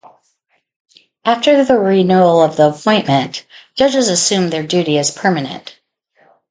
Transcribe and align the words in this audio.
After 1.25 1.63
the 1.63 1.77
renewal 1.77 2.41
of 2.41 2.55
the 2.57 2.69
appointment, 2.69 3.45
judges 3.75 4.07
assume 4.09 4.49
their 4.49 4.63
duty 4.65 4.97
as 4.97 5.11
permanent. 5.11 5.77